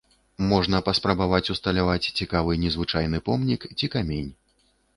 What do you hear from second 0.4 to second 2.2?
Можна паспрабаваць усталяваць